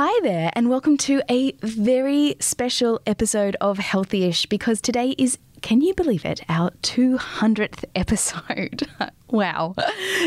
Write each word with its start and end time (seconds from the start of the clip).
Hi 0.00 0.20
there, 0.22 0.52
and 0.52 0.70
welcome 0.70 0.96
to 0.98 1.22
a 1.28 1.50
very 1.60 2.36
special 2.38 3.00
episode 3.04 3.56
of 3.60 3.78
Healthyish 3.78 4.48
because 4.48 4.80
today 4.80 5.16
is, 5.18 5.38
can 5.60 5.80
you 5.80 5.92
believe 5.92 6.24
it, 6.24 6.40
our 6.48 6.70
200th 6.82 7.84
episode. 7.96 8.86
Wow. 9.30 9.74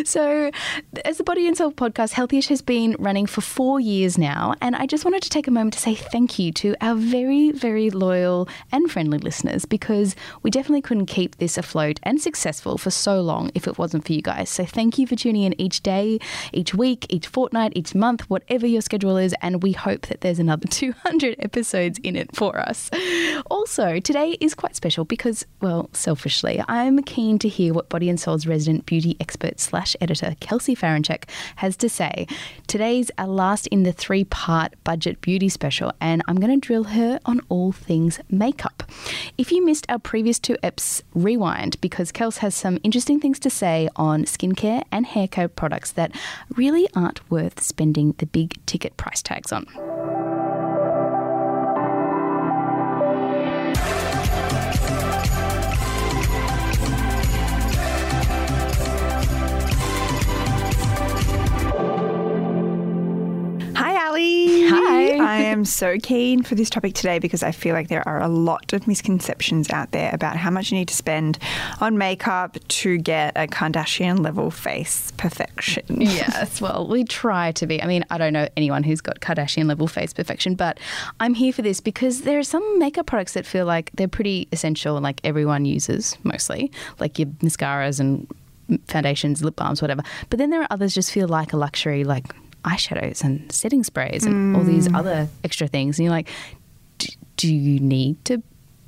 So, 0.05 0.51
as 1.05 1.17
the 1.17 1.23
Body 1.23 1.47
and 1.47 1.57
Soul 1.57 1.71
podcast, 1.71 2.13
Healthyish 2.13 2.47
has 2.47 2.61
been 2.61 2.95
running 2.97 3.25
for 3.25 3.41
four 3.41 3.79
years 3.79 4.17
now. 4.17 4.55
And 4.61 4.75
I 4.75 4.85
just 4.85 5.05
wanted 5.05 5.21
to 5.23 5.29
take 5.29 5.47
a 5.47 5.51
moment 5.51 5.73
to 5.73 5.79
say 5.79 5.95
thank 5.95 6.39
you 6.39 6.51
to 6.53 6.75
our 6.81 6.95
very, 6.95 7.51
very 7.51 7.89
loyal 7.89 8.47
and 8.71 8.89
friendly 8.91 9.17
listeners 9.17 9.65
because 9.65 10.15
we 10.43 10.51
definitely 10.51 10.81
couldn't 10.81 11.07
keep 11.07 11.37
this 11.37 11.57
afloat 11.57 11.99
and 12.03 12.21
successful 12.21 12.77
for 12.77 12.89
so 12.89 13.21
long 13.21 13.51
if 13.53 13.67
it 13.67 13.77
wasn't 13.77 14.05
for 14.05 14.13
you 14.13 14.21
guys. 14.21 14.49
So, 14.49 14.65
thank 14.65 14.97
you 14.97 15.07
for 15.07 15.15
tuning 15.15 15.43
in 15.43 15.59
each 15.59 15.81
day, 15.81 16.19
each 16.53 16.73
week, 16.73 17.05
each 17.09 17.27
fortnight, 17.27 17.73
each 17.75 17.95
month, 17.95 18.29
whatever 18.29 18.67
your 18.67 18.81
schedule 18.81 19.17
is. 19.17 19.35
And 19.41 19.63
we 19.63 19.71
hope 19.71 20.07
that 20.07 20.21
there's 20.21 20.39
another 20.39 20.67
200 20.69 21.35
episodes 21.39 21.99
in 22.03 22.15
it 22.15 22.35
for 22.35 22.59
us. 22.59 22.89
Also, 23.49 23.99
today 23.99 24.37
is 24.39 24.53
quite 24.53 24.75
special 24.75 25.05
because, 25.05 25.45
well, 25.61 25.89
selfishly, 25.93 26.63
I'm 26.67 27.01
keen 27.03 27.39
to 27.39 27.49
hear 27.49 27.73
what 27.73 27.89
Body 27.89 28.09
and 28.09 28.19
Soul's 28.19 28.45
resident 28.47 28.85
beauty 28.91 29.15
expert 29.21 29.57
slash 29.57 29.95
editor 30.01 30.35
Kelsey 30.41 30.75
Farinchek 30.75 31.23
has 31.55 31.77
to 31.77 31.87
say. 31.87 32.27
Today's 32.67 33.09
our 33.17 33.25
last 33.25 33.67
in 33.67 33.83
the 33.83 33.93
three 33.93 34.25
part 34.25 34.73
budget 34.83 35.21
beauty 35.21 35.47
special, 35.47 35.93
and 36.01 36.21
I'm 36.27 36.41
going 36.41 36.59
to 36.59 36.67
drill 36.67 36.83
her 36.83 37.17
on 37.25 37.39
all 37.47 37.71
things 37.71 38.19
makeup. 38.29 38.83
If 39.37 39.49
you 39.49 39.65
missed 39.65 39.85
our 39.87 39.97
previous 39.97 40.39
two 40.39 40.57
eps, 40.61 41.03
rewind 41.13 41.79
because 41.79 42.11
Kels 42.11 42.39
has 42.39 42.53
some 42.53 42.79
interesting 42.83 43.21
things 43.21 43.39
to 43.39 43.49
say 43.49 43.87
on 43.95 44.25
skincare 44.25 44.83
and 44.91 45.05
hair 45.05 45.29
care 45.29 45.47
products 45.47 45.93
that 45.93 46.11
really 46.57 46.85
aren't 46.93 47.31
worth 47.31 47.61
spending 47.61 48.13
the 48.17 48.25
big 48.25 48.53
ticket 48.65 48.97
price 48.97 49.21
tags 49.21 49.53
on. 49.53 49.67
Hi. 65.61 65.63
I 65.63 65.63
am 65.63 65.65
so 65.65 65.97
keen 66.01 66.41
for 66.41 66.55
this 66.55 66.71
topic 66.71 66.95
today 66.95 67.19
because 67.19 67.43
I 67.43 67.51
feel 67.51 67.75
like 67.75 67.87
there 67.87 68.07
are 68.07 68.19
a 68.19 68.27
lot 68.27 68.73
of 68.73 68.87
misconceptions 68.87 69.69
out 69.69 69.91
there 69.91 70.09
about 70.11 70.35
how 70.35 70.49
much 70.49 70.71
you 70.71 70.77
need 70.79 70.87
to 70.87 70.95
spend 70.95 71.37
on 71.79 71.99
makeup 71.99 72.57
to 72.67 72.97
get 72.97 73.33
a 73.35 73.45
Kardashian 73.45 74.21
level 74.21 74.49
face 74.49 75.11
perfection. 75.17 75.83
yes, 76.01 76.61
well, 76.61 76.87
we 76.87 77.03
try 77.03 77.51
to 77.51 77.67
be. 77.67 77.79
I 77.79 77.85
mean, 77.85 78.03
I 78.09 78.17
don't 78.17 78.33
know 78.33 78.47
anyone 78.57 78.81
who's 78.81 79.01
got 79.01 79.19
Kardashian 79.19 79.67
level 79.67 79.85
face 79.85 80.13
perfection, 80.13 80.55
but 80.55 80.79
I'm 81.19 81.35
here 81.35 81.53
for 81.53 81.61
this 81.61 81.79
because 81.79 82.21
there 82.21 82.39
are 82.39 82.43
some 82.43 82.79
makeup 82.79 83.05
products 83.05 83.33
that 83.33 83.45
feel 83.45 83.67
like 83.67 83.91
they're 83.93 84.07
pretty 84.07 84.47
essential 84.51 84.97
and 84.97 85.03
like 85.03 85.21
everyone 85.23 85.65
uses 85.65 86.17
mostly, 86.23 86.71
like 86.99 87.19
your 87.19 87.27
mascaras 87.43 87.99
and 87.99 88.27
foundations, 88.87 89.43
lip 89.43 89.57
balms, 89.57 89.79
whatever. 89.79 90.01
But 90.31 90.39
then 90.39 90.49
there 90.49 90.61
are 90.63 90.67
others 90.71 90.95
just 90.95 91.11
feel 91.11 91.27
like 91.27 91.53
a 91.53 91.57
luxury, 91.57 92.03
like 92.03 92.33
eyeshadows 92.63 93.23
and 93.23 93.51
setting 93.51 93.83
sprays 93.83 94.25
and 94.25 94.55
all 94.55 94.63
these 94.63 94.87
mm. 94.87 94.97
other 94.97 95.27
extra 95.43 95.67
things. 95.67 95.97
And 95.97 96.05
you're 96.05 96.13
like, 96.13 96.29
"D- 96.97 97.15
do 97.37 97.53
you 97.53 97.79
need 97.79 98.23
to 98.25 98.41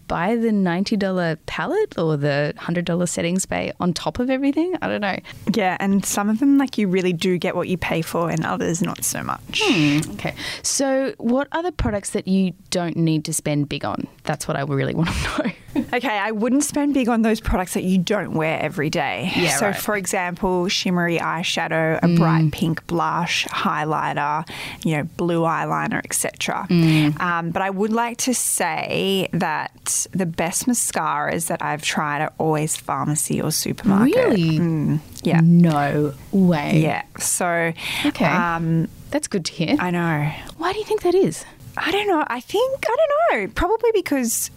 buy 0.07 0.35
the 0.35 0.49
$90 0.49 1.37
palette 1.45 1.97
or 1.97 2.17
the 2.17 2.53
$100 2.57 3.09
setting 3.09 3.39
spray 3.39 3.71
on 3.79 3.93
top 3.93 4.19
of 4.19 4.29
everything? 4.29 4.75
I 4.81 4.87
don't 4.87 5.01
know. 5.01 5.17
Yeah, 5.53 5.77
and 5.79 6.05
some 6.05 6.29
of 6.29 6.39
them, 6.39 6.57
like, 6.57 6.77
you 6.77 6.87
really 6.87 7.13
do 7.13 7.37
get 7.37 7.55
what 7.55 7.67
you 7.67 7.77
pay 7.77 8.01
for, 8.01 8.29
and 8.29 8.45
others, 8.45 8.81
not 8.81 9.03
so 9.03 9.23
much. 9.23 9.61
Hmm, 9.63 10.11
okay. 10.13 10.35
So, 10.61 11.13
what 11.17 11.47
are 11.51 11.63
the 11.63 11.71
products 11.71 12.11
that 12.11 12.27
you 12.27 12.53
don't 12.69 12.95
need 12.95 13.25
to 13.25 13.33
spend 13.33 13.69
big 13.69 13.85
on? 13.85 14.07
That's 14.23 14.47
what 14.47 14.57
I 14.57 14.61
really 14.61 14.93
want 14.93 15.09
to 15.09 15.43
know. 15.47 15.51
Okay, 15.93 16.17
I 16.17 16.31
wouldn't 16.31 16.63
spend 16.63 16.95
big 16.95 17.07
on 17.07 17.21
those 17.21 17.39
products 17.39 17.75
that 17.75 17.83
you 17.83 17.99
don't 17.99 18.33
wear 18.33 18.59
every 18.59 18.89
day. 18.89 19.31
Yeah, 19.35 19.57
so, 19.57 19.67
right. 19.67 19.75
for 19.75 19.95
example, 19.95 20.67
shimmery 20.67 21.19
eyeshadow, 21.19 21.99
a 22.01 22.07
bright 22.17 22.51
pink 22.51 22.85
blush, 22.87 23.45
highlighter, 23.45 24.47
you 24.83 24.97
know, 24.97 25.03
blue 25.17 25.41
eyeliner, 25.41 26.03
etc. 26.03 26.65
Um, 27.19 27.51
but 27.51 27.61
I 27.61 27.69
would 27.69 27.93
like 27.93 28.17
to 28.19 28.33
say 28.33 29.29
that 29.33 30.07
the 30.11 30.25
best 30.25 30.65
mascaras 30.65 31.47
that 31.47 31.61
I've 31.61 31.83
tried 31.83 32.21
are 32.21 32.33
always 32.39 32.75
pharmacy 32.75 33.39
or 33.39 33.51
supermarket. 33.51 34.15
Really? 34.15 34.57
Mm, 34.59 34.99
yeah. 35.21 35.41
No 35.43 36.13
way. 36.31 36.79
Yeah. 36.81 37.03
So, 37.19 37.71
Okay. 38.05 38.25
um, 38.25 38.87
That's 39.11 39.27
good 39.27 39.45
to 39.45 39.51
hear. 39.53 39.75
I 39.79 39.91
know. 39.91 40.31
Why 40.57 40.73
do 40.73 40.79
you 40.79 40.85
think 40.85 41.03
that 41.03 41.13
is? 41.13 41.45
I 41.77 41.91
don't 41.91 42.07
know. 42.07 42.23
I 42.27 42.39
think 42.39 42.83
I 42.87 42.95
don't 42.95 43.41
know. 43.41 43.51
Probably 43.53 43.91
because 43.93 44.49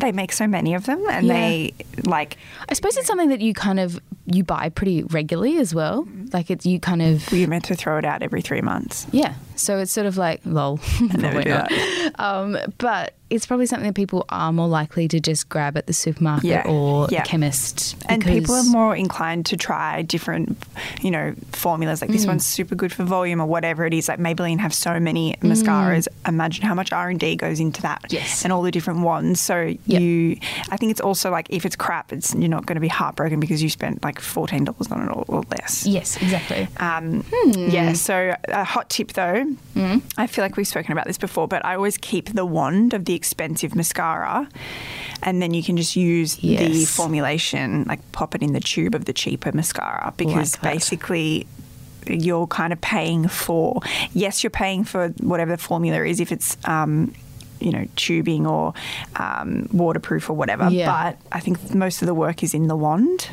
they 0.00 0.12
make 0.12 0.32
so 0.32 0.46
many 0.46 0.74
of 0.74 0.86
them, 0.86 1.04
and 1.10 1.26
Yeah. 1.26 1.32
they 1.34 1.74
like 2.04 2.36
I 2.68 2.74
suppose 2.74 2.96
it's 2.96 3.06
something 3.06 3.28
that 3.30 3.40
you 3.40 3.54
kind 3.54 3.78
of 3.80 4.00
you 4.26 4.44
buy 4.44 4.68
pretty 4.68 5.02
regularly 5.04 5.58
as 5.58 5.74
well. 5.74 6.04
Mm-hmm. 6.04 6.26
Like 6.32 6.50
it's 6.50 6.66
you 6.66 6.78
kind 6.80 7.02
of 7.02 7.30
you're 7.32 7.48
meant 7.48 7.64
to 7.66 7.74
throw 7.74 7.98
it 7.98 8.04
out 8.04 8.22
every 8.22 8.42
three 8.42 8.60
months. 8.62 9.06
yeah. 9.12 9.34
So 9.60 9.78
it's 9.78 9.92
sort 9.92 10.06
of 10.06 10.16
like 10.16 10.40
lol. 10.44 10.78
Probably 11.18 11.44
not. 11.44 11.70
Um, 12.18 12.56
but 12.78 13.14
it's 13.30 13.46
probably 13.46 13.64
something 13.66 13.86
that 13.86 13.94
people 13.94 14.24
are 14.30 14.52
more 14.52 14.66
likely 14.66 15.06
to 15.06 15.20
just 15.20 15.48
grab 15.48 15.76
at 15.76 15.86
the 15.86 15.92
supermarket 15.92 16.46
Yeah. 16.50 16.62
or 16.66 17.06
Yeah. 17.12 17.22
the 17.22 17.28
chemist. 17.28 17.94
And 18.08 18.24
people 18.24 18.56
are 18.56 18.64
more 18.64 18.96
inclined 18.96 19.46
to 19.46 19.56
try 19.56 20.02
different, 20.02 20.58
you 21.00 21.12
know, 21.12 21.34
formulas. 21.52 22.00
Like 22.02 22.10
this 22.10 22.24
Mm. 22.24 22.28
one's 22.28 22.44
super 22.46 22.74
good 22.74 22.92
for 22.92 23.04
volume 23.04 23.40
or 23.40 23.46
whatever 23.46 23.86
it 23.86 23.94
is. 23.94 24.08
Like 24.08 24.18
Maybelline 24.18 24.58
have 24.58 24.74
so 24.74 24.98
many 24.98 25.36
mascaras. 25.42 26.08
Imagine 26.26 26.64
how 26.66 26.74
much 26.74 26.92
R 26.92 27.08
and 27.08 27.20
D 27.20 27.36
goes 27.36 27.60
into 27.60 27.80
that. 27.82 28.02
Mm. 28.08 28.14
Yes. 28.14 28.42
And 28.42 28.52
all 28.52 28.62
the 28.62 28.72
different 28.72 29.00
ones. 29.02 29.38
So 29.38 29.76
Yep. 29.86 30.00
you, 30.02 30.36
I 30.70 30.76
think 30.76 30.90
it's 30.90 31.00
also 31.00 31.30
like 31.30 31.46
if 31.50 31.64
it's 31.64 31.76
crap, 31.76 32.12
it's 32.12 32.34
you're 32.34 32.48
not 32.48 32.66
going 32.66 32.74
to 32.76 32.80
be 32.80 32.88
heartbroken 32.88 33.38
because 33.38 33.62
you 33.62 33.70
spent 33.70 34.02
like 34.02 34.18
fourteen 34.20 34.64
dollars 34.64 34.90
on 34.90 35.02
it 35.02 35.08
or, 35.12 35.24
or 35.28 35.42
less. 35.56 35.86
Yes, 35.86 36.16
exactly. 36.20 36.66
Um, 36.78 37.22
Hmm. 37.32 37.70
Yeah. 37.70 37.92
So 37.92 38.34
a 38.48 38.64
hot 38.64 38.90
tip 38.90 39.12
though, 39.12 39.49
I 40.18 40.26
feel 40.26 40.44
like 40.44 40.56
we've 40.56 40.66
spoken 40.68 40.92
about 40.92 41.06
this 41.06 41.18
before, 41.18 41.48
but 41.48 41.64
I 41.64 41.74
always 41.74 41.96
keep 41.96 42.34
the 42.34 42.44
wand 42.44 42.92
of 42.94 43.04
the 43.06 43.14
expensive 43.14 43.74
mascara, 43.74 44.48
and 45.22 45.40
then 45.40 45.54
you 45.54 45.62
can 45.62 45.76
just 45.76 45.96
use 45.96 46.36
the 46.36 46.84
formulation, 46.84 47.84
like 47.84 48.00
pop 48.12 48.34
it 48.34 48.42
in 48.42 48.52
the 48.52 48.60
tube 48.60 48.94
of 48.94 49.04
the 49.06 49.12
cheaper 49.12 49.52
mascara, 49.52 50.12
because 50.16 50.54
Like 50.62 50.74
basically. 50.74 51.46
You're 52.06 52.46
kind 52.46 52.72
of 52.72 52.80
paying 52.80 53.28
for, 53.28 53.82
yes, 54.14 54.42
you're 54.42 54.50
paying 54.50 54.84
for 54.84 55.08
whatever 55.20 55.50
the 55.52 55.58
formula 55.58 56.02
is, 56.02 56.18
if 56.18 56.32
it's, 56.32 56.56
um, 56.64 57.12
you 57.60 57.70
know, 57.70 57.86
tubing 57.94 58.46
or 58.46 58.72
um, 59.16 59.68
waterproof 59.70 60.30
or 60.30 60.32
whatever. 60.32 60.70
Yeah. 60.70 60.86
But 60.90 61.18
I 61.30 61.40
think 61.40 61.74
most 61.74 62.00
of 62.00 62.06
the 62.06 62.14
work 62.14 62.42
is 62.42 62.54
in 62.54 62.68
the 62.68 62.74
wand. 62.74 63.28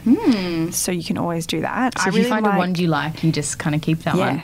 So 0.73 0.91
you 0.91 1.01
can 1.05 1.17
always 1.17 1.47
do 1.47 1.61
that. 1.61 1.97
So 1.97 2.03
I 2.03 2.07
if 2.09 2.13
really 2.13 2.25
you 2.25 2.29
find 2.29 2.45
like- 2.45 2.55
a 2.55 2.57
wand 2.57 2.77
you 2.77 2.87
like, 2.89 3.23
you 3.23 3.31
just 3.31 3.57
kind 3.57 3.73
of 3.73 3.81
keep 3.81 3.99
that 3.99 4.15
Yeah. 4.15 4.33
one. 4.33 4.43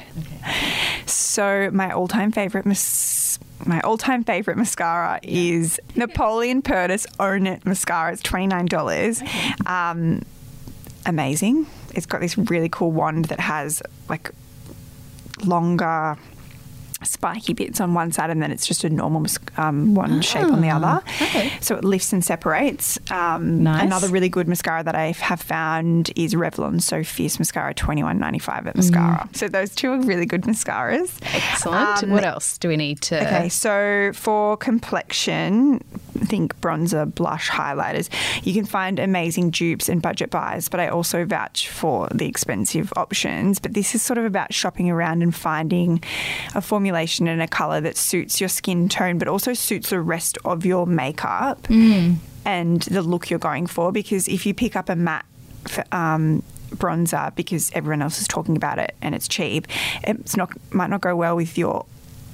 So 1.06 1.70
my 1.72 1.92
all-time 1.92 2.32
favorite 2.32 2.66
mas- 2.66 3.40
my 3.66 3.80
all-time 3.82 4.24
favorite 4.24 4.58
mascara 4.58 5.20
is 5.24 5.80
Napoleon 5.96 6.62
Perdis 6.62 7.06
Own 7.20 7.48
It 7.48 7.66
mascara. 7.66 8.12
It's 8.14 8.22
twenty 8.22 8.48
nine 8.48 8.66
dollars. 8.66 9.22
Um, 9.66 10.24
amazing. 11.06 11.68
It's 11.96 12.06
got 12.06 12.22
this 12.22 12.38
really 12.38 12.70
cool 12.70 12.92
wand 12.92 13.26
that 13.26 13.40
has 13.40 13.82
like 14.10 14.32
longer 15.46 16.18
spiky 17.06 17.54
bits 17.54 17.80
on 17.82 17.94
one 17.94 18.12
side 18.12 18.30
and 18.30 18.42
then 18.42 18.52
it's 18.52 18.66
just 18.68 18.84
a 18.84 18.90
normal 18.90 19.26
um, 19.58 19.96
one 19.96 20.22
shape 20.22 20.46
on 20.46 20.62
the 20.62 20.70
other. 20.70 21.02
okay. 21.22 21.52
So 21.62 21.76
it 21.76 21.84
lifts 21.84 22.14
and 22.14 22.24
separates. 22.24 23.00
Um, 23.12 23.64
Nice. 23.64 23.84
Another 23.84 24.08
really 24.10 24.30
good 24.30 24.48
mascara 24.48 24.84
that 24.84 24.96
I 24.96 25.12
have 25.12 25.42
found 25.42 26.12
is 26.16 26.34
Revlon 26.36 26.82
So 26.82 27.04
Fierce 27.04 27.40
Mascara, 27.40 27.74
twenty 27.74 28.04
one 28.04 28.20
ninety 28.20 28.40
five 28.40 28.68
at 28.68 28.76
mascara. 28.76 29.28
So 29.34 29.48
those 29.48 29.74
two 29.74 29.92
are 29.92 30.00
really 30.02 30.26
good 30.26 30.42
mascaras. 30.44 31.18
Excellent. 31.34 32.04
Um, 32.04 32.10
what 32.12 32.24
else 32.24 32.58
do 32.58 32.68
we 32.68 32.78
need 32.78 33.02
to? 33.04 33.22
Okay, 33.26 33.50
so 33.50 34.12
for 34.14 34.58
complexion, 34.58 35.84
think 36.28 36.60
bronzer, 36.62 37.14
blush, 37.14 37.50
highlighters. 37.50 38.10
You 38.46 38.54
can 38.54 38.66
find 38.66 39.00
amazing 39.00 39.52
dupes 39.52 39.90
and 39.90 40.02
budget 40.02 40.30
buys, 40.30 40.70
but 40.70 40.80
I 40.80 40.88
also 40.88 41.26
vouch 41.26 41.70
for 41.70 42.08
the 42.14 42.28
expensive 42.28 42.92
options. 42.96 43.60
But 43.60 43.74
this 43.74 43.96
is 43.96 44.02
sort 44.02 44.18
of 44.18 44.26
about 44.26 44.54
shopping 44.54 44.90
around 44.90 45.22
and 45.24 45.34
finding 45.34 46.04
a 46.56 46.62
formulation 46.62 47.28
and 47.28 47.42
a 47.42 47.48
color 47.48 47.82
that 47.82 47.98
suits 47.98 48.40
your 48.40 48.50
skin 48.50 48.90
tone, 48.90 49.18
but 49.18 49.28
also 49.28 49.54
suits 49.54 49.90
the 49.90 50.00
rest 50.02 50.38
of 50.46 50.66
your 50.66 50.86
makeup 50.86 51.68
and 52.46 52.82
the 52.84 53.02
look 53.02 53.30
you're 53.30 53.40
going 53.40 53.68
for. 53.68 53.92
Because 53.92 54.28
if 54.28 54.46
you 54.46 54.54
pick 54.54 54.76
up 54.76 54.90
a 54.90 54.96
matte 54.96 55.26
um, 55.92 56.44
bronzer 56.76 57.34
because 57.36 57.72
everyone 57.74 58.02
else 58.02 58.20
is 58.20 58.28
talking 58.28 58.58
about 58.58 58.80
it 58.80 58.96
and 59.02 59.16
it's 59.16 59.28
cheap, 59.28 59.68
it's 60.04 60.36
not 60.36 60.52
might 60.74 60.90
not 60.90 61.02
go 61.02 61.16
well 61.16 61.36
with 61.36 61.58
your 61.58 61.86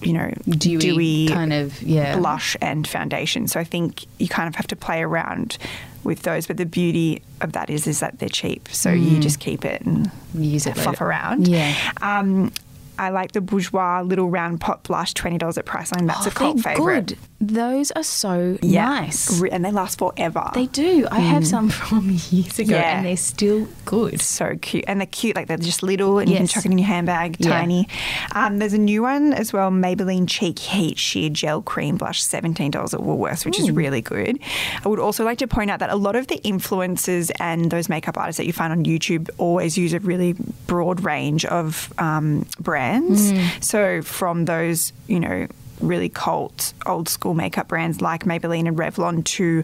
you 0.02 0.14
know 0.14 0.32
Dewy 0.48 1.28
kind 1.28 1.54
of- 1.54 1.82
yeah. 1.82 2.18
blush 2.18 2.56
and 2.62 2.88
foundation. 2.88 3.48
So 3.48 3.60
I 3.60 3.64
think 3.64 4.06
you 4.20 4.28
kind 4.28 4.48
of 4.48 4.56
have 4.56 4.68
to 4.68 4.76
play 4.76 5.02
around 5.02 5.58
with 6.04 6.22
those. 6.24 6.48
But 6.48 6.58
the 6.58 6.66
beauty 6.66 7.22
of 7.42 7.52
that 7.54 7.70
is 7.70 7.86
is 7.88 8.00
that 8.00 8.20
they're 8.20 8.30
cheap, 8.30 8.70
so 8.72 8.92
you 8.92 9.20
just 9.20 9.40
keep 9.40 9.66
it 9.66 9.82
and 9.82 10.10
Use 10.34 10.66
it 10.66 10.76
fluff 10.76 10.88
later. 11.02 11.06
around. 11.06 11.48
Yeah. 11.48 11.76
Um, 12.02 12.52
I 13.00 13.10
like 13.10 13.32
the 13.32 13.40
Bourjois 13.40 14.08
little 14.08 14.30
round 14.30 14.60
pot 14.62 14.84
blush, 14.84 15.14
twenty 15.14 15.38
dollars 15.38 15.58
at 15.58 15.66
Priceline. 15.66 16.06
That's 16.08 16.28
Oh, 16.28 16.30
a 16.30 16.34
cult 16.34 16.58
they're 16.58 16.76
favorite. 16.76 17.08
good. 17.08 17.18
Those 17.42 17.90
are 17.92 18.04
so 18.04 18.58
Yeah, 18.62 18.84
nice. 18.90 19.42
And 19.52 19.64
they 19.64 19.72
last 19.72 19.98
forever. 20.00 20.52
They 20.54 20.66
do. 20.66 21.08
I 21.10 21.20
have 21.20 21.48
some 21.48 21.70
from 21.88 22.10
years 22.30 22.60
ago, 22.60 22.76
Yeah. 22.76 22.98
and 22.98 23.06
they're 23.06 23.16
still 23.16 23.68
good. 23.86 24.20
so 24.22 24.56
cute 24.62 24.84
and 24.88 25.00
they're 25.00 25.08
cute 25.08 25.36
like 25.36 25.48
they're 25.48 25.58
just 25.58 25.82
little 25.82 26.20
and 26.20 26.30
you 26.30 26.36
can 26.38 26.48
chuck 26.48 26.66
it 26.66 26.72
in 26.72 26.78
your 26.78 26.86
handbag 26.88 27.38
Yeah. 27.40 27.50
tiny 27.52 27.88
um, 28.36 28.60
there's 28.60 28.74
a 28.74 28.78
new 28.78 29.02
one 29.02 29.34
as 29.34 29.52
well 29.54 29.72
maybelline 29.72 30.28
cheek 30.28 30.60
heat 30.60 31.00
sheer 31.00 31.30
gel 31.30 31.62
cream 31.64 31.96
blush 31.98 32.22
$17 32.22 32.68
at 32.94 33.00
woolworths 33.00 33.46
which 33.46 33.58
is 33.60 33.72
really 33.72 34.02
good 34.02 34.38
i 34.86 34.88
would 34.90 35.00
also 35.00 35.24
like 35.24 35.38
to 35.40 35.48
point 35.48 35.72
out 35.72 35.80
that 35.80 35.90
a 35.90 35.96
lot 35.96 36.16
of 36.16 36.28
the 36.28 36.38
influencers 36.46 37.32
and 37.40 37.72
those 37.72 37.90
makeup 37.90 38.18
artists 38.18 38.38
that 38.38 38.46
you 38.46 38.54
find 38.54 38.72
on 38.72 38.84
youtube 38.84 39.30
always 39.38 39.78
use 39.78 39.94
a 39.94 40.00
really 40.00 40.36
broad 40.68 41.04
range 41.04 41.46
of 41.46 41.92
um, 41.98 42.46
brands 42.60 42.89
Hmm. 42.98 43.62
so 43.62 44.02
from 44.02 44.46
those 44.46 44.94
you 45.08 45.20
know 45.20 45.48
really 45.82 46.10
cult 46.10 46.74
old 46.86 47.08
school 47.08 47.34
makeup 47.34 47.68
brands 47.70 48.02
like 48.02 48.26
maybelline 48.26 48.68
and 48.68 48.78
revlon 48.78 49.24
to 49.24 49.64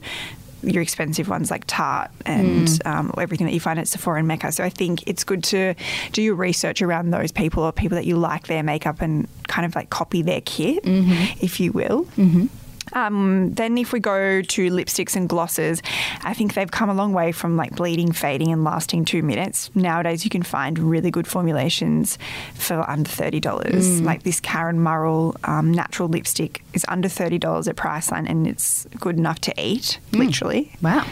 your 0.63 0.81
expensive 0.81 1.29
ones 1.29 1.51
like 1.51 1.65
Tarte 1.67 2.09
and 2.25 2.69
hmm. 2.69 2.87
um, 2.87 3.13
everything 3.17 3.45
that 3.45 3.53
you 3.53 3.59
find 3.59 3.79
at 3.79 3.87
Sephora 3.87 4.19
and 4.19 4.27
Mecca. 4.27 4.51
So 4.51 4.63
I 4.63 4.69
think 4.69 5.07
it's 5.07 5.23
good 5.23 5.43
to 5.45 5.75
do 6.11 6.21
your 6.21 6.35
research 6.35 6.81
around 6.81 7.11
those 7.11 7.31
people 7.31 7.63
or 7.63 7.71
people 7.71 7.95
that 7.95 8.05
you 8.05 8.17
like 8.17 8.47
their 8.47 8.63
makeup 8.63 9.01
and 9.01 9.27
kind 9.47 9.65
of 9.65 9.75
like 9.75 9.89
copy 9.89 10.21
their 10.21 10.41
kit, 10.41 10.83
mm-hmm. 10.83 11.37
if 11.39 11.59
you 11.59 11.71
will. 11.71 12.05
Mm-hmm. 12.17 12.47
Um, 12.93 13.53
then 13.53 13.77
if 13.77 13.91
we 13.91 13.99
go 13.99 14.41
to 14.41 14.69
lipsticks 14.69 15.15
and 15.15 15.27
glosses, 15.27 15.81
I 16.23 16.33
think 16.33 16.53
they've 16.53 16.69
come 16.69 16.89
a 16.89 16.93
long 16.93 17.13
way 17.13 17.31
from 17.31 17.57
like 17.57 17.75
bleeding, 17.75 18.11
fading, 18.11 18.51
and 18.51 18.63
lasting 18.63 19.05
two 19.05 19.23
minutes. 19.23 19.69
Nowadays, 19.75 20.23
you 20.23 20.29
can 20.29 20.43
find 20.43 20.77
really 20.77 21.11
good 21.11 21.27
formulations 21.27 22.17
for 22.53 22.87
under 22.89 23.09
thirty 23.09 23.39
dollars. 23.39 24.01
Like 24.01 24.23
this 24.23 24.39
Karen 24.39 24.79
Murrell 24.79 25.35
um, 25.43 25.71
natural 25.71 26.07
lipstick 26.09 26.63
is 26.73 26.85
under 26.87 27.09
thirty 27.09 27.37
dollars 27.37 27.67
at 27.67 27.75
Priceline, 27.75 28.29
and 28.29 28.47
it's 28.47 28.85
good 28.99 29.17
enough 29.17 29.39
to 29.41 29.53
eat, 29.61 29.99
literally. 30.11 30.71
Wow. 30.81 31.05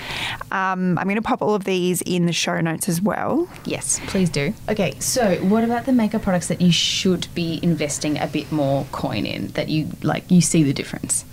Um, 0.52 0.98
I'm 0.98 1.06
going 1.06 1.16
to 1.16 1.22
pop 1.22 1.42
all 1.42 1.56
of 1.56 1.64
these 1.64 2.02
in 2.04 2.26
the 2.26 2.34
show 2.34 2.62
notes 2.62 2.88
as 2.88 3.02
well. 3.02 3.50
Yes, 3.66 4.00
please 4.08 4.30
do. 4.30 4.54
Okay, 4.70 5.00
so 5.00 5.36
what 5.38 5.64
about 5.64 5.86
the 5.86 5.92
makeup 5.94 6.22
products 6.22 6.48
that 6.48 6.62
you 6.62 6.72
should 6.72 7.28
be 7.34 7.60
investing 7.64 8.20
a 8.20 8.28
bit 8.28 8.52
more 8.52 8.86
coin 8.92 9.26
in 9.26 9.48
that 9.50 9.70
you 9.70 9.90
like 10.02 10.30
you 10.30 10.42
see 10.42 10.64
the 10.64 10.74
difference? 10.74 11.26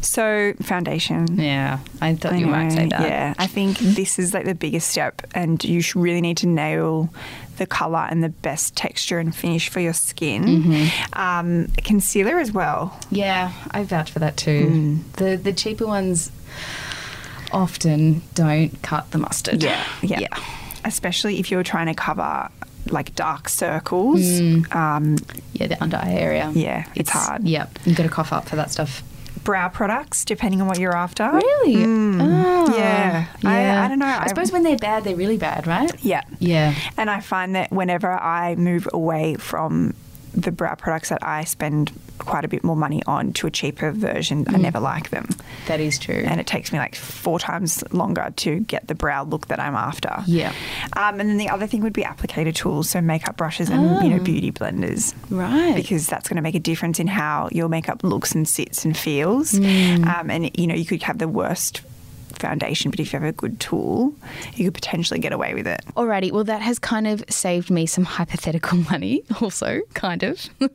So 0.00 0.54
foundation. 0.62 1.38
Yeah, 1.38 1.78
I 2.00 2.14
thought 2.14 2.32
I 2.32 2.36
you 2.36 2.46
might 2.46 2.70
say 2.70 2.86
that. 2.88 3.00
Yeah, 3.00 3.34
I 3.38 3.46
think 3.46 3.78
this 3.78 4.18
is 4.18 4.34
like 4.34 4.44
the 4.44 4.54
biggest 4.54 4.90
step, 4.90 5.22
and 5.34 5.62
you 5.62 5.82
really 5.94 6.20
need 6.20 6.38
to 6.38 6.48
nail 6.48 7.12
the 7.58 7.66
color 7.66 8.06
and 8.10 8.22
the 8.24 8.28
best 8.30 8.74
texture 8.76 9.18
and 9.18 9.34
finish 9.34 9.68
for 9.68 9.80
your 9.80 9.92
skin. 9.92 10.44
Mm-hmm. 10.44 11.20
Um, 11.20 11.68
concealer 11.84 12.38
as 12.38 12.50
well. 12.50 12.98
Yeah, 13.10 13.52
I 13.70 13.84
vouch 13.84 14.10
for 14.10 14.18
that 14.20 14.36
too. 14.36 14.66
Mm. 14.66 15.12
The 15.12 15.36
the 15.36 15.52
cheaper 15.52 15.86
ones 15.86 16.30
often 17.52 18.22
don't 18.34 18.80
cut 18.82 19.10
the 19.10 19.18
mustard. 19.18 19.62
yeah, 19.62 19.84
yeah. 20.02 20.36
Especially 20.84 21.38
if 21.38 21.50
you're 21.50 21.62
trying 21.62 21.86
to 21.86 21.94
cover 21.94 22.48
like 22.90 23.14
dark 23.14 23.48
circles. 23.48 24.20
Mm. 24.20 24.74
Um, 24.74 25.16
Yeah, 25.54 25.66
the 25.68 25.82
under 25.82 25.96
eye 25.96 26.12
area. 26.14 26.50
Yeah, 26.54 26.86
it's 26.94 27.10
hard. 27.10 27.44
Yep, 27.44 27.78
you 27.84 27.94
got 27.94 28.02
to 28.04 28.08
cough 28.08 28.32
up 28.32 28.48
for 28.48 28.56
that 28.56 28.70
stuff. 28.70 29.02
brow 29.44 29.68
products, 29.68 30.24
depending 30.24 30.60
on 30.60 30.68
what 30.68 30.78
you're 30.78 30.94
after. 30.96 31.28
Really? 31.28 31.82
Oh. 31.84 32.74
Yeah. 32.76 33.26
I- 33.44 33.84
I 33.84 33.88
don't 33.88 33.98
know. 33.98 34.06
I 34.06 34.22
I- 34.24 34.26
suppose 34.28 34.52
when 34.52 34.62
they're 34.62 34.76
bad, 34.76 35.02
they're 35.02 35.16
really 35.16 35.36
bad, 35.36 35.66
right? 35.66 35.90
Yeah. 36.04 36.22
Yeah. 36.38 36.74
And 36.96 37.10
I 37.10 37.18
find 37.18 37.56
that 37.56 37.72
whenever 37.72 38.12
I 38.12 38.54
move 38.54 38.86
away 38.92 39.34
from 39.34 39.94
the 40.34 40.52
brow 40.52 40.74
products 40.74 41.10
that 41.10 41.22
I 41.22 41.44
spend 41.44 41.92
quite 42.18 42.44
a 42.44 42.48
bit 42.48 42.62
more 42.62 42.76
money 42.76 43.02
on 43.06 43.32
to 43.34 43.46
a 43.46 43.50
cheaper 43.50 43.90
version, 43.90 44.44
I 44.48 44.56
never 44.56 44.80
like 44.80 45.10
them. 45.10 45.28
That 45.66 45.80
is 45.80 45.98
true. 45.98 46.24
And 46.26 46.40
it 46.40 46.46
takes 46.46 46.72
me 46.72 46.78
like 46.78 46.94
four 46.94 47.38
times 47.38 47.82
longer 47.92 48.32
to 48.36 48.60
get 48.60 48.86
the 48.86 48.94
brow 48.94 49.24
look 49.24 49.48
that 49.48 49.60
I'm 49.60 49.74
after. 49.74 50.22
Yeah. 50.26 50.52
Um, 50.96 51.20
and 51.20 51.28
then 51.28 51.36
the 51.36 51.48
other 51.48 51.66
thing 51.66 51.82
would 51.82 51.92
be 51.92 52.02
applicator 52.02 52.54
tools, 52.54 52.90
so 52.90 53.00
makeup 53.00 53.36
brushes 53.36 53.70
and 53.70 54.02
you 54.02 54.10
know 54.10 54.22
beauty 54.22 54.52
blenders. 54.52 55.14
Right. 55.30 55.74
Because 55.74 56.06
that's 56.06 56.28
going 56.28 56.36
to 56.36 56.42
make 56.42 56.54
a 56.54 56.60
difference 56.60 56.98
in 57.00 57.06
how 57.06 57.48
your 57.52 57.68
makeup 57.68 58.02
looks 58.04 58.34
and 58.34 58.48
sits 58.48 58.84
and 58.84 58.96
feels. 58.96 59.52
Mm. 59.52 60.06
Um, 60.06 60.30
and 60.30 60.56
you 60.58 60.66
know 60.66 60.74
you 60.74 60.84
could 60.84 61.02
have 61.02 61.18
the 61.18 61.28
worst 61.28 61.82
foundation, 62.42 62.90
but 62.90 63.00
if 63.00 63.12
you 63.12 63.18
have 63.18 63.28
a 63.28 63.32
good 63.32 63.58
tool, 63.60 64.14
you 64.54 64.64
could 64.66 64.74
potentially 64.74 65.20
get 65.20 65.32
away 65.32 65.54
with 65.54 65.66
it. 65.66 65.80
Alrighty, 65.96 66.32
well, 66.32 66.44
that 66.44 66.60
has 66.60 66.78
kind 66.78 67.06
of 67.06 67.24
saved 67.28 67.70
me 67.70 67.86
some 67.86 68.04
hypothetical 68.04 68.78
money, 68.90 69.22
also, 69.40 69.80
kind 69.94 70.22
of. 70.24 70.48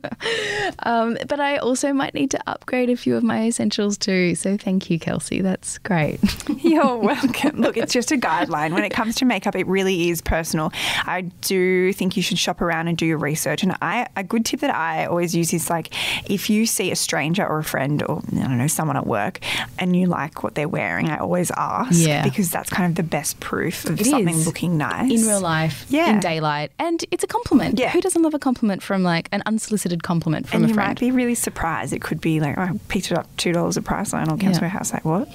um, 0.80 1.18
but 1.28 1.38
I 1.38 1.58
also 1.58 1.92
might 1.92 2.14
need 2.14 2.30
to 2.32 2.40
upgrade 2.46 2.90
a 2.90 2.96
few 2.96 3.16
of 3.16 3.22
my 3.22 3.46
essentials 3.46 3.98
too. 3.98 4.34
So 4.34 4.56
thank 4.56 4.90
you, 4.90 4.98
Kelsey. 4.98 5.42
That's 5.42 5.78
great. 5.78 6.18
You're 6.62 6.96
welcome. 6.96 7.60
Look, 7.60 7.76
it's 7.76 7.92
just 7.92 8.10
a 8.10 8.16
guideline. 8.16 8.72
When 8.72 8.84
it 8.84 8.90
comes 8.90 9.16
to 9.16 9.24
makeup, 9.24 9.54
it 9.54 9.66
really 9.66 10.08
is 10.08 10.22
personal. 10.22 10.72
I 11.04 11.22
do 11.42 11.92
think 11.92 12.16
you 12.16 12.22
should 12.22 12.38
shop 12.38 12.60
around 12.62 12.88
and 12.88 12.96
do 12.96 13.04
your 13.04 13.18
research. 13.18 13.62
And 13.62 13.76
I, 13.82 14.08
a 14.16 14.24
good 14.24 14.44
tip 14.46 14.60
that 14.60 14.74
I 14.74 15.06
always 15.06 15.34
use 15.34 15.52
is 15.52 15.68
like, 15.68 15.92
if 16.30 16.48
you 16.48 16.64
see 16.64 16.90
a 16.90 16.96
stranger 16.96 17.46
or 17.46 17.58
a 17.58 17.64
friend 17.64 18.02
or 18.02 18.22
I 18.32 18.40
don't 18.40 18.58
know 18.58 18.66
someone 18.66 18.96
at 18.96 19.06
work, 19.06 19.40
and 19.78 19.94
you 19.94 20.06
like 20.06 20.42
what 20.42 20.54
they're 20.54 20.68
wearing, 20.68 21.10
I 21.10 21.18
always 21.18 21.50
ask 21.58 21.92
Yeah. 22.06 22.22
because 22.22 22.50
that's 22.50 22.70
kind 22.70 22.90
of 22.90 22.94
the 22.96 23.02
best 23.02 23.40
proof 23.40 23.84
of 23.84 24.00
It 24.00 24.06
something 24.06 24.36
is. 24.36 24.46
looking 24.46 24.76
nice 24.78 25.10
In 25.10 25.26
real 25.26 25.40
life, 25.40 25.84
Yeah. 25.88 26.10
in 26.10 26.20
daylight. 26.20 26.70
And 26.78 27.04
it's 27.10 27.24
a 27.24 27.26
compliment. 27.26 27.78
Yeah. 27.78 27.90
Who 27.90 28.00
doesn't 28.00 28.22
love 28.22 28.34
a 28.34 28.38
compliment 28.38 28.82
from 28.82 29.02
like 29.02 29.28
an 29.32 29.42
unsolicited 29.46 30.02
compliment 30.02 30.48
from 30.48 30.62
And 30.62 30.70
a 30.70 30.74
friend? 30.74 30.88
you 31.00 31.06
might 31.08 31.12
be 31.12 31.16
really 31.16 31.34
surprised. 31.34 31.92
It 31.92 32.00
could 32.02 32.20
be 32.20 32.40
like, 32.40 32.56
oh, 32.56 32.62
I 32.62 32.70
picked 32.88 33.10
it 33.10 33.18
up 33.18 33.26
two 33.36 33.52
dollars 33.52 33.76
a 33.76 33.82
Priceline 33.82 34.30
or 34.30 34.36
Council 34.36 34.62
Yeah. 34.62 34.68
House. 34.68 34.92
Like 34.92 35.04
what? 35.04 35.28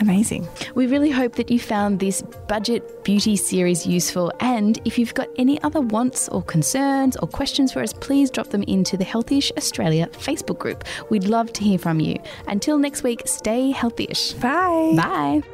Amazing. 0.00 0.48
We 0.74 0.86
really 0.86 1.10
hope 1.10 1.36
that 1.36 1.50
you 1.50 1.58
found 1.58 2.00
this 2.00 2.22
budget 2.48 3.04
beauty 3.04 3.36
series 3.36 3.86
useful. 3.86 4.32
And 4.40 4.78
if 4.84 4.98
you've 4.98 5.14
got 5.14 5.28
any 5.36 5.60
other 5.62 5.80
wants 5.80 6.28
or 6.28 6.42
concerns 6.42 7.16
or 7.16 7.28
questions 7.28 7.72
for 7.72 7.80
us, 7.80 7.92
please 7.92 8.30
drop 8.30 8.48
them 8.48 8.62
into 8.64 8.96
the 8.96 9.04
Healthyish 9.04 9.52
Australia 9.56 10.08
Facebook 10.12 10.58
group. 10.58 10.84
We'd 11.10 11.24
love 11.24 11.52
to 11.54 11.64
hear 11.64 11.78
from 11.78 12.00
you. 12.00 12.18
Until 12.46 12.78
next 12.78 13.02
week, 13.02 13.22
stay 13.26 13.72
healthyish. 13.72 14.38
Bye. 14.40 14.94
Bye. 14.96 15.53